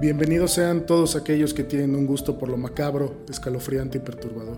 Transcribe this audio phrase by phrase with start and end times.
[0.00, 4.56] Bienvenidos sean todos aquellos que tienen un gusto por lo macabro, escalofriante y perturbador.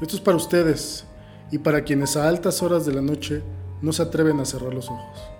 [0.00, 1.04] Esto es para ustedes
[1.50, 3.42] y para quienes a altas horas de la noche
[3.82, 5.30] no se atreven a cerrar los ojos.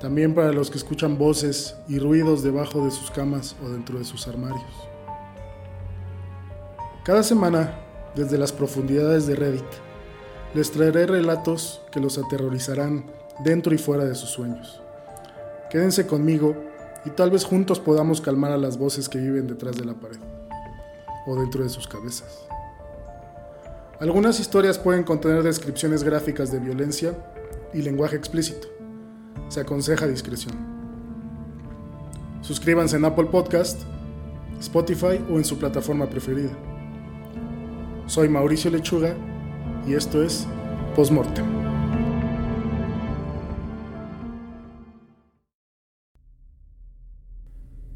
[0.00, 4.04] También para los que escuchan voces y ruidos debajo de sus camas o dentro de
[4.04, 4.62] sus armarios.
[7.04, 7.80] Cada semana,
[8.14, 9.64] desde las profundidades de Reddit,
[10.54, 13.10] les traeré relatos que los aterrorizarán
[13.42, 14.80] dentro y fuera de sus sueños.
[15.68, 16.67] Quédense conmigo
[17.08, 20.18] y tal vez juntos podamos calmar a las voces que viven detrás de la pared
[21.26, 22.46] o dentro de sus cabezas.
[23.98, 27.14] Algunas historias pueden contener descripciones gráficas de violencia
[27.72, 28.68] y lenguaje explícito.
[29.48, 30.54] Se aconseja discreción.
[32.42, 33.80] Suscríbanse en Apple Podcast,
[34.60, 36.50] Spotify o en su plataforma preferida.
[38.06, 39.14] Soy Mauricio Lechuga
[39.86, 40.46] y esto es
[40.94, 41.57] Postmortem.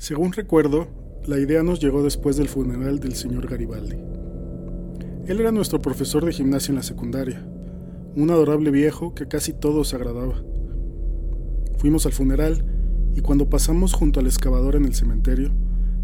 [0.03, 0.89] Según recuerdo,
[1.27, 3.95] la idea nos llegó después del funeral del señor Garibaldi.
[5.28, 7.47] Él era nuestro profesor de gimnasia en la secundaria,
[8.17, 10.42] un adorable viejo que casi todos agradaba.
[11.78, 12.64] Fuimos al funeral
[13.14, 15.53] y cuando pasamos junto al excavador en el cementerio,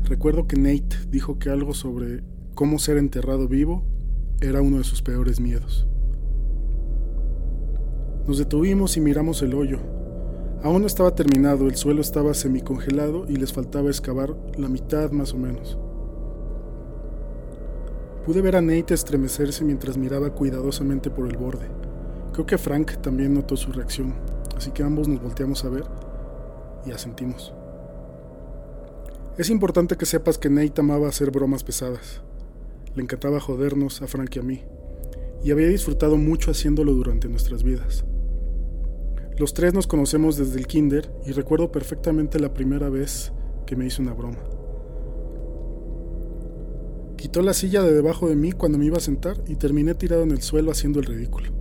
[0.05, 2.23] recuerdo que Nate dijo que algo sobre
[2.55, 3.83] cómo ser enterrado vivo
[4.41, 5.89] era uno de sus peores miedos.
[8.29, 9.81] Nos detuvimos y miramos el hoyo,
[10.63, 15.33] Aún no estaba terminado, el suelo estaba semicongelado y les faltaba excavar la mitad más
[15.33, 15.79] o menos.
[18.27, 21.67] Pude ver a Nate estremecerse mientras miraba cuidadosamente por el borde.
[22.33, 24.15] Creo que Frank también notó su reacción,
[24.57, 25.85] así que ambos nos volteamos a ver
[26.85, 27.55] y asentimos.
[29.39, 32.21] Es importante que sepas que Nate amaba hacer bromas pesadas.
[32.97, 34.65] Le encantaba jodernos a Frank y a mí,
[35.45, 38.05] y había disfrutado mucho haciéndolo durante nuestras vidas.
[39.39, 43.33] Los tres nos conocemos desde el kinder y recuerdo perfectamente la primera vez
[43.67, 44.43] que me hizo una broma.
[47.17, 50.25] Quitó la silla de debajo de mí cuando me iba a sentar y terminé tirado
[50.25, 51.53] en el suelo haciendo el ridículo.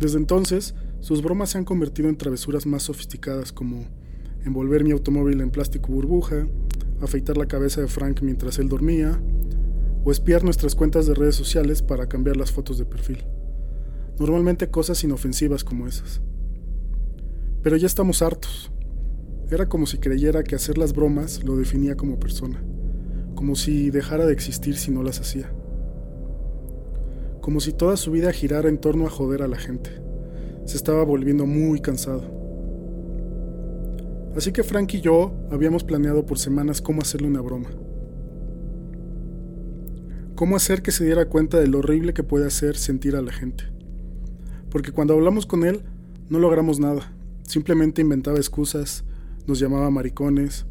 [0.00, 3.84] Desde entonces, sus bromas se han convertido en travesuras más sofisticadas como
[4.44, 6.48] envolver mi automóvil en plástico burbuja,
[7.00, 9.22] afeitar la cabeza de Frank mientras él dormía,
[10.04, 13.24] o espiar nuestras cuentas de redes sociales para cambiar las fotos de perfil.
[14.18, 16.20] Normalmente cosas inofensivas como esas.
[17.62, 18.70] Pero ya estamos hartos.
[19.50, 22.62] Era como si creyera que hacer las bromas lo definía como persona,
[23.34, 25.52] como si dejara de existir si no las hacía.
[27.40, 29.90] Como si toda su vida girara en torno a joder a la gente.
[30.64, 32.22] Se estaba volviendo muy cansado.
[34.36, 37.70] Así que Frank y yo habíamos planeado por semanas cómo hacerle una broma.
[40.36, 43.32] Cómo hacer que se diera cuenta de lo horrible que puede hacer sentir a la
[43.32, 43.73] gente
[44.74, 45.82] porque cuando hablamos con él
[46.28, 47.12] no logramos nada.
[47.44, 49.04] Simplemente inventaba excusas,
[49.46, 50.66] nos llamaba maricones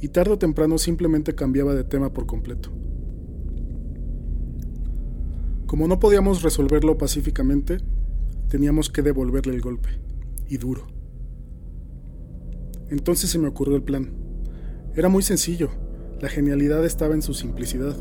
[0.00, 2.70] y tarde o temprano simplemente cambiaba de tema por completo.
[5.66, 7.80] Como no podíamos resolverlo pacíficamente,
[8.48, 9.90] teníamos que devolverle el golpe,
[10.48, 10.86] y duro.
[12.88, 14.10] Entonces se me ocurrió el plan.
[14.94, 15.68] Era muy sencillo,
[16.18, 17.94] la genialidad estaba en su simplicidad.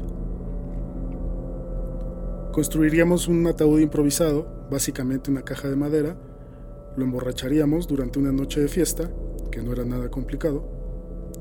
[2.54, 6.18] Construiríamos un ataúd improvisado, básicamente una caja de madera,
[6.96, 9.12] lo emborracharíamos durante una noche de fiesta,
[9.52, 10.68] que no era nada complicado,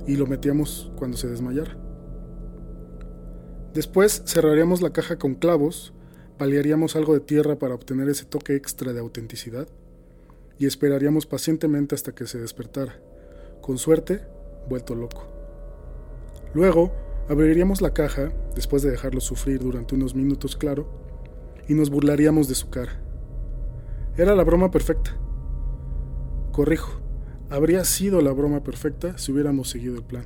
[0.07, 1.77] y lo metíamos cuando se desmayara.
[3.75, 5.95] Después cerraríamos la caja con clavos,
[6.39, 9.69] paliaríamos algo de tierra para obtener ese toque extra de autenticidad,
[10.59, 13.01] y esperaríamos pacientemente hasta que se despertara,
[13.61, 14.21] con suerte,
[14.69, 15.27] vuelto loco.
[16.55, 16.93] Luego,
[17.29, 20.89] Abriríamos la caja, después de dejarlo sufrir durante unos minutos, claro,
[21.69, 23.01] y nos burlaríamos de su cara.
[24.15, 25.17] Era la broma perfecta.
[26.53, 27.01] Corrijo,
[27.49, 30.25] habría sido la broma perfecta si hubiéramos seguido el plan.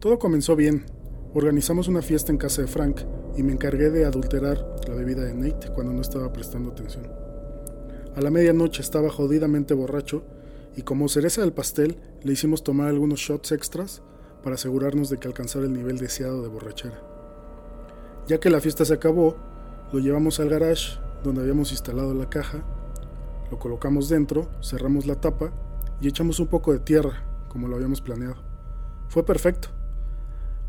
[0.00, 0.84] Todo comenzó bien.
[1.32, 3.00] Organizamos una fiesta en casa de Frank
[3.38, 7.10] y me encargué de adulterar la bebida de Nate cuando no estaba prestando atención.
[8.14, 10.24] A la medianoche estaba jodidamente borracho
[10.76, 14.02] y como cereza del pastel le hicimos tomar algunos shots extras
[14.42, 17.00] para asegurarnos de que alcanzara el nivel deseado de borrachera.
[18.26, 19.36] Ya que la fiesta se acabó,
[19.90, 22.64] lo llevamos al garage donde habíamos instalado la caja,
[23.50, 25.52] lo colocamos dentro, cerramos la tapa
[26.00, 28.36] y echamos un poco de tierra, como lo habíamos planeado.
[29.08, 29.68] Fue perfecto.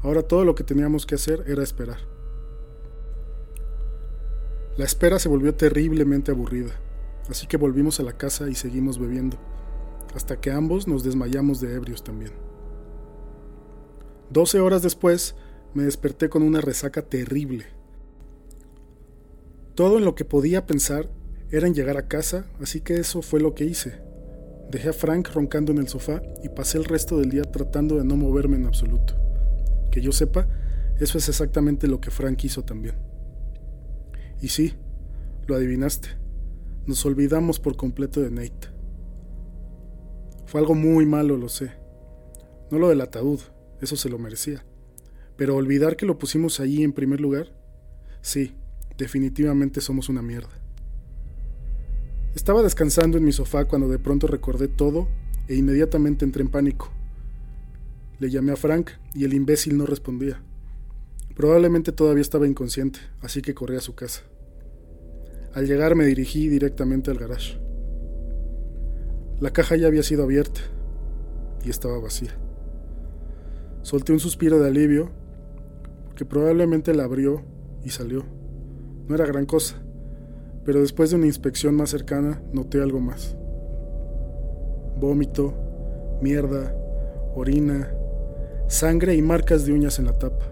[0.01, 1.99] Ahora todo lo que teníamos que hacer era esperar.
[4.77, 6.71] La espera se volvió terriblemente aburrida,
[7.29, 9.37] así que volvimos a la casa y seguimos bebiendo,
[10.15, 12.31] hasta que ambos nos desmayamos de ebrios también.
[14.31, 15.35] Doce horas después,
[15.73, 17.65] me desperté con una resaca terrible.
[19.81, 21.09] Todo en lo que podía pensar
[21.49, 23.99] era en llegar a casa, así que eso fue lo que hice.
[24.69, 28.05] Dejé a Frank roncando en el sofá y pasé el resto del día tratando de
[28.05, 29.15] no moverme en absoluto.
[29.91, 30.47] Que yo sepa,
[30.99, 32.93] eso es exactamente lo que Frank hizo también.
[34.39, 34.75] Y sí,
[35.47, 36.09] lo adivinaste.
[36.85, 38.67] Nos olvidamos por completo de Nate.
[40.45, 41.71] Fue algo muy malo, lo sé.
[42.69, 43.39] No lo del ataúd,
[43.81, 44.63] eso se lo merecía.
[45.37, 47.47] Pero olvidar que lo pusimos allí en primer lugar,
[48.21, 48.53] sí,
[48.97, 50.61] definitivamente somos una mierda.
[52.35, 55.07] Estaba descansando en mi sofá cuando de pronto recordé todo
[55.47, 56.91] e inmediatamente entré en pánico.
[58.19, 60.41] Le llamé a Frank y el imbécil no respondía.
[61.35, 64.21] Probablemente todavía estaba inconsciente, así que corrí a su casa.
[65.53, 67.59] Al llegar me dirigí directamente al garage.
[69.39, 70.61] La caja ya había sido abierta
[71.65, 72.31] y estaba vacía.
[73.81, 75.11] Solté un suspiro de alivio,
[76.05, 77.43] porque probablemente la abrió
[77.83, 78.23] y salió.
[79.11, 79.75] No era gran cosa,
[80.63, 83.35] pero después de una inspección más cercana noté algo más.
[85.01, 85.53] Vómito,
[86.21, 86.73] mierda,
[87.35, 87.93] orina,
[88.69, 90.45] sangre y marcas de uñas en la tapa.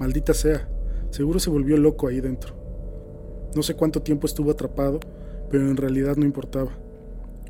[0.00, 0.68] Maldita sea,
[1.10, 2.56] seguro se volvió loco ahí dentro.
[3.54, 4.98] No sé cuánto tiempo estuvo atrapado,
[5.48, 6.72] pero en realidad no importaba.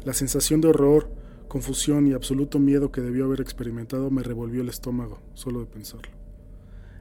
[0.05, 1.09] La sensación de horror,
[1.49, 6.13] confusión y absoluto miedo que debió haber experimentado me revolvió el estómago, solo de pensarlo.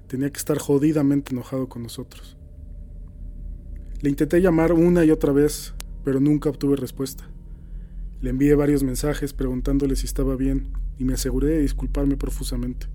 [0.07, 2.37] Tenía que estar jodidamente enojado con nosotros.
[4.01, 7.29] Le intenté llamar una y otra vez, pero nunca obtuve respuesta.
[8.19, 12.87] Le envié varios mensajes preguntándole si estaba bien y me aseguré de disculparme profusamente,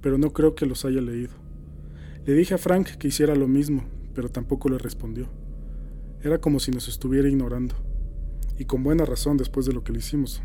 [0.00, 1.30] pero no creo que los haya leído.
[2.26, 5.28] Le dije a Frank que hiciera lo mismo, pero tampoco le respondió.
[6.20, 7.76] Era como si nos estuviera ignorando,
[8.58, 10.42] y con buena razón después de lo que le hicimos.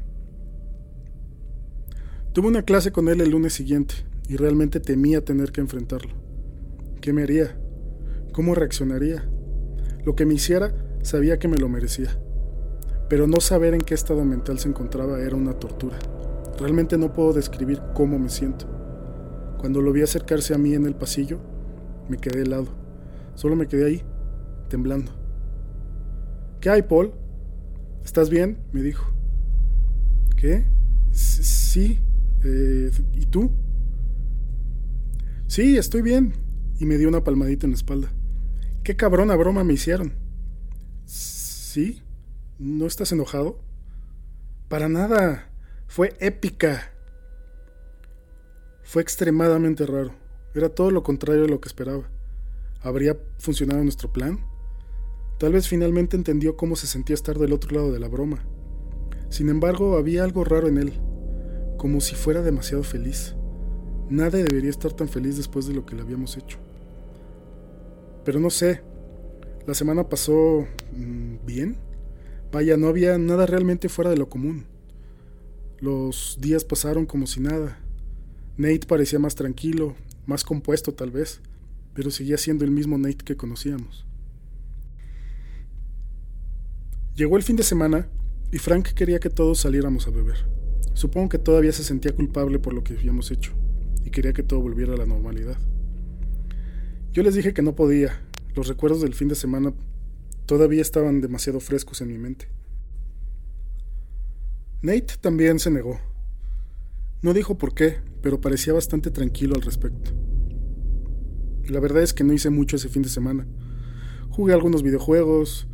[2.31, 3.96] Tuve una clase con él el lunes siguiente,
[4.30, 6.14] y realmente temía tener que enfrentarlo.
[7.02, 7.58] ¿Qué me haría?
[8.34, 9.28] ¿Cómo reaccionaría?
[10.06, 12.18] Lo que me hiciera, sabía que me lo merecía.
[13.10, 15.98] Pero no saber en qué estado mental se encontraba era una tortura.
[16.60, 18.66] Realmente no puedo describir cómo me siento.
[19.60, 21.40] Cuando lo vi acercarse a mí en el pasillo,
[22.10, 22.68] me quedé helado.
[23.36, 24.04] Solo me quedé ahí,
[24.70, 25.12] temblando.
[26.60, 27.14] ¿Qué hay, Paul?
[28.04, 28.58] ¿Estás bien?
[28.72, 29.06] me dijo.
[30.36, 30.66] ¿Qué?
[31.12, 32.00] Sí.
[32.44, 33.52] Eh, ¿Y tú?
[35.48, 36.34] Sí, estoy bien.
[36.80, 38.10] Y me dio una palmadita en la espalda.
[38.84, 40.12] ¿Qué cabrona broma me hicieron?
[41.06, 42.04] ¿Sí?
[42.60, 43.62] ¿No estás enojado?
[44.68, 45.50] Para nada.
[45.88, 46.92] Fue épica.
[48.82, 50.14] Fue extremadamente raro.
[50.54, 52.10] Era todo lo contrario de lo que esperaba.
[52.82, 54.46] ¿Habría funcionado nuestro plan?
[55.40, 58.44] Tal vez finalmente entendió cómo se sentía estar del otro lado de la broma.
[59.30, 60.94] Sin embargo, había algo raro en él,
[61.78, 63.34] como si fuera demasiado feliz.
[64.10, 66.60] Nadie debería estar tan feliz después de lo que le habíamos hecho.
[68.25, 68.81] Pero no sé,
[69.68, 70.66] la semana pasó
[70.96, 71.78] mm, bien.
[72.52, 74.66] Vaya, no había nada realmente fuera de lo común.
[75.80, 77.80] Los días pasaron como si nada.
[78.58, 81.42] Nate parecía más tranquilo, más compuesto tal vez
[81.94, 84.06] pero seguía siendo el mismo Nate que conocíamos.
[87.16, 88.08] Llegó el fin de semana
[88.52, 90.38] y Frank quería que todos saliéramos a beber.
[90.94, 93.54] Supongo que todavía se sentía culpable por lo que habíamos hecho
[94.04, 95.58] y quería que todo volviera a la normalidad.
[97.13, 98.20] Yo les dije que no podía.
[98.55, 99.72] Los recuerdos del fin de semana
[100.48, 102.48] todavía estaban demasiado frescos en mi mente.
[104.82, 106.00] Nate también se negó.
[107.22, 110.10] No dijo por qué, pero parecía bastante tranquilo al respecto.
[111.67, 113.46] La verdad es que no hice mucho ese fin de semana.
[114.32, 115.67] Jugué algunos videojuegos,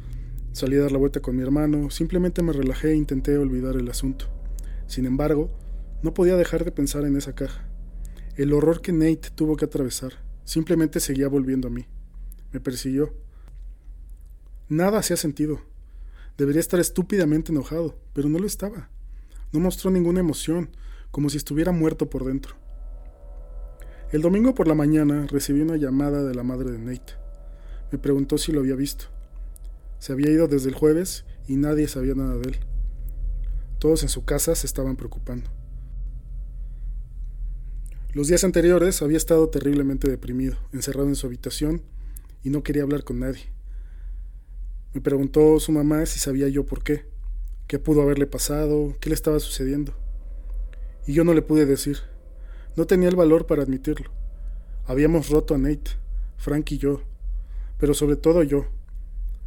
[0.51, 3.89] salí a dar la vuelta con mi hermano, simplemente me relajé e intenté olvidar el
[3.89, 4.25] asunto.
[4.87, 5.49] Sin embargo,
[6.03, 7.65] no podía dejar de pensar en esa caja.
[8.35, 11.85] El horror que Nate tuvo que atravesar simplemente seguía volviendo a mí.
[12.51, 13.13] Me persiguió.
[14.67, 15.61] Nada hacía sentido.
[16.39, 18.89] Debería estar estúpidamente enojado, pero no lo estaba.
[19.51, 20.71] No mostró ninguna emoción,
[21.11, 22.55] como si estuviera muerto por dentro.
[24.11, 27.13] El domingo por la mañana recibí una llamada de la madre de Nate.
[27.91, 29.05] Me preguntó si lo había visto.
[29.99, 32.59] Se había ido desde el jueves y nadie sabía nada de él.
[33.77, 35.58] Todos en su casa se estaban preocupando.
[38.11, 41.83] Los días anteriores había estado terriblemente deprimido, encerrado en su habitación
[42.43, 43.51] y no quería hablar con nadie.
[44.95, 47.05] Me preguntó su mamá si sabía yo por qué,
[47.67, 49.93] qué pudo haberle pasado, qué le estaba sucediendo.
[51.05, 51.99] Y yo no le pude decir.
[52.75, 54.09] No tenía el valor para admitirlo.
[54.87, 55.91] Habíamos roto a Nate,
[56.37, 57.03] Frank y yo,
[57.77, 58.65] pero sobre todo yo.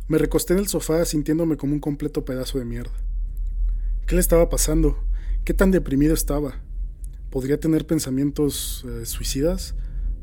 [0.06, 2.92] Me recosté en el sofá sintiéndome como un completo pedazo de mierda.
[4.06, 5.02] ¿Qué le estaba pasando?
[5.44, 6.60] ¿Qué tan deprimido estaba?
[7.32, 9.74] ¿Podría tener pensamientos eh, suicidas?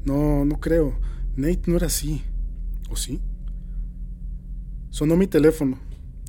[0.05, 0.99] No, no creo.
[1.35, 2.21] Nate no era así.
[2.91, 3.19] ¿O sí?
[4.91, 5.79] Sonó mi teléfono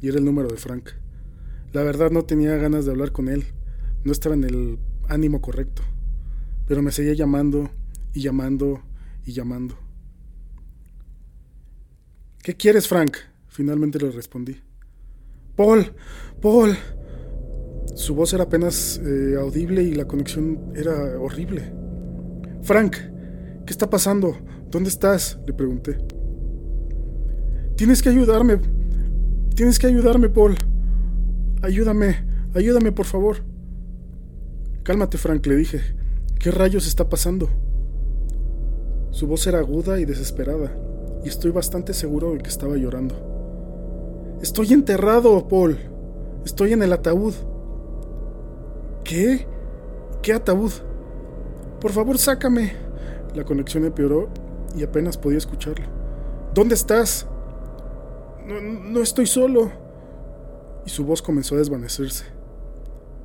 [0.01, 0.93] y era el número de Frank.
[1.75, 3.45] La verdad no tenía ganas de hablar con él,
[4.05, 5.83] no estaba en el ánimo correcto,
[6.67, 7.71] pero me seguía llamando
[8.15, 8.83] y llamando
[9.27, 9.79] y llamando.
[12.43, 13.19] ¿Qué quieres, Frank?
[13.49, 14.61] Finalmente le respondí.
[15.57, 15.93] Paul,
[16.41, 16.77] Paul.
[17.95, 21.73] Su voz era apenas eh, audible y la conexión era horrible.
[22.63, 22.97] Frank,
[23.67, 24.37] ¿qué está pasando?
[24.71, 25.39] ¿Dónde estás?
[25.47, 25.99] Le pregunté.
[27.77, 28.61] Tienes que ayudarme.
[29.55, 30.57] Tienes que ayudarme, Paul.
[31.63, 33.39] Ayúdame, ayúdame, por favor.
[34.83, 35.81] Cálmate, Frank, le dije.
[36.39, 37.51] ¿Qué rayos está pasando?
[39.11, 40.75] Su voz era aguda y desesperada,
[41.25, 44.37] y estoy bastante seguro de que estaba llorando.
[44.41, 45.77] Estoy enterrado, Paul.
[46.47, 47.35] Estoy en el ataúd.
[49.05, 49.47] ¿Qué?
[50.23, 50.73] ¿Qué ataúd?
[51.81, 52.73] Por favor, sácame.
[53.35, 54.29] La conexión empeoró
[54.77, 55.87] y apenas podía escucharlo.
[56.55, 57.27] ¿Dónde estás?
[58.47, 59.71] No, no estoy solo.
[60.85, 62.25] Y su voz comenzó a desvanecerse.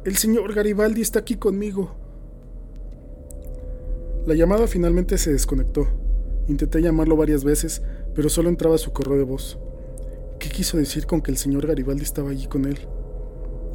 [0.04, 1.96] El señor Garibaldi está aquí conmigo.
[4.26, 5.88] La llamada finalmente se desconectó.
[6.48, 7.82] Intenté llamarlo varias veces,
[8.14, 9.58] pero solo entraba su correo de voz.
[10.40, 12.78] ¿Qué quiso decir con que el señor Garibaldi estaba allí con él?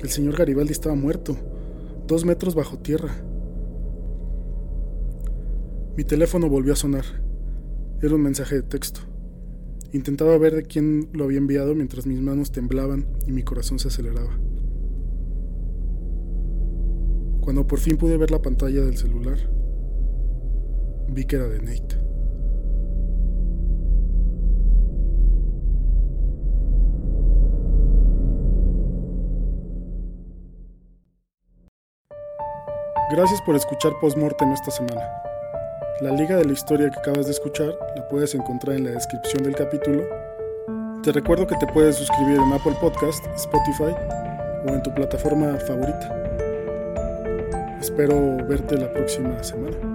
[0.00, 1.36] El señor Garibaldi estaba muerto,
[2.10, 3.14] dos metros bajo tierra.
[5.96, 7.04] Mi teléfono volvió a sonar.
[8.02, 9.02] Era un mensaje de texto.
[9.92, 13.88] Intentaba ver de quién lo había enviado mientras mis manos temblaban y mi corazón se
[13.88, 14.36] aceleraba.
[17.42, 19.38] Cuando por fin pude ver la pantalla del celular,
[21.10, 21.99] vi que era de Nate.
[33.10, 35.02] Gracias por escuchar Postmortem esta semana.
[36.00, 39.42] La liga de la historia que acabas de escuchar la puedes encontrar en la descripción
[39.42, 40.04] del capítulo.
[41.02, 43.96] Te recuerdo que te puedes suscribir en Apple Podcast, Spotify
[44.64, 46.16] o en tu plataforma favorita.
[47.80, 49.89] Espero verte la próxima semana.